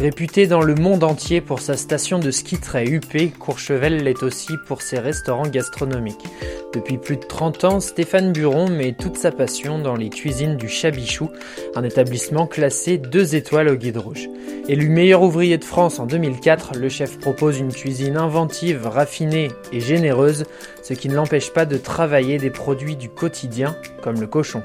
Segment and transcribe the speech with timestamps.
[0.00, 4.54] Réputé dans le monde entier pour sa station de ski très huppée, Courchevel l'est aussi
[4.66, 6.24] pour ses restaurants gastronomiques.
[6.72, 10.70] Depuis plus de 30 ans, Stéphane Buron met toute sa passion dans les cuisines du
[10.70, 11.28] Chabichou,
[11.76, 14.30] un établissement classé 2 étoiles au guide rouge.
[14.68, 19.80] Élu meilleur ouvrier de France en 2004, le chef propose une cuisine inventive, raffinée et
[19.80, 20.44] généreuse,
[20.82, 24.62] ce qui ne l'empêche pas de travailler des produits du quotidien, comme le cochon.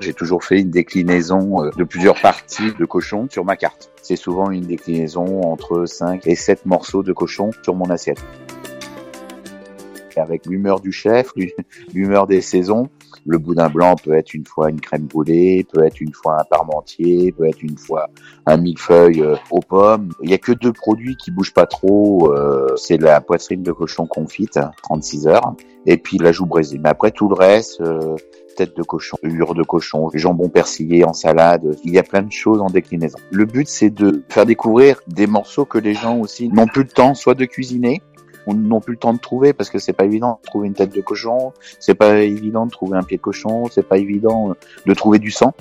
[0.00, 3.90] J'ai toujours fait une déclinaison euh, de plusieurs parties de cochon sur ma carte.
[4.02, 8.22] C'est souvent une déclinaison entre 5 et 7 morceaux de cochon sur mon assiette.
[10.16, 11.32] Avec l'humeur du chef,
[11.94, 12.88] l'humeur des saisons,
[13.24, 16.44] le boudin blanc peut être une fois une crème brûlée, peut être une fois un
[16.44, 18.08] parmentier, peut être une fois
[18.46, 20.10] un millefeuille euh, aux pommes.
[20.22, 23.72] Il y a que deux produits qui bougent pas trop, euh, c'est la poitrine de
[23.72, 25.54] cochon confite, 36 heures,
[25.86, 26.78] et puis la joue braisée.
[26.78, 28.16] Mais après tout le reste, euh,
[28.56, 31.76] tête de cochon, hure de cochon, jambon persillé en salade.
[31.84, 33.18] Il y a plein de choses en déclinaison.
[33.30, 36.88] Le but, c'est de faire découvrir des morceaux que les gens aussi n'ont plus le
[36.88, 38.02] temps, soit de cuisiner,
[38.54, 40.94] n'ont plus le temps de trouver parce que c'est pas évident de trouver une tête
[40.94, 44.94] de cochon, c'est pas évident de trouver un pied de cochon, c'est pas évident de
[44.94, 45.54] trouver du sang.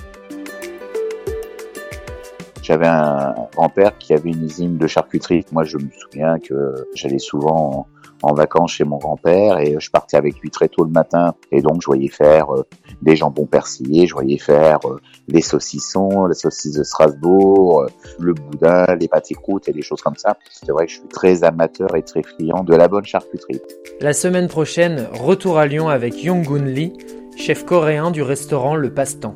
[2.66, 5.46] J'avais un grand-père qui avait une usine de charcuterie.
[5.52, 7.86] Moi, je me souviens que j'allais souvent
[8.24, 11.36] en, vacances chez mon grand-père et je partais avec lui très tôt le matin.
[11.52, 12.64] Et donc, je voyais faire euh,
[13.04, 17.88] des jambons persillés, je voyais faire euh, les saucissons, les saucisses de Strasbourg, euh,
[18.20, 20.36] le boudin, les pâtés croûtes et des choses comme ça.
[20.50, 23.62] C'est vrai que je suis très amateur et très friand de la bonne charcuterie.
[24.02, 26.94] La semaine prochaine, retour à Lyon avec Yong-gun Lee,
[27.38, 29.36] chef coréen du restaurant Le Passe-Temps.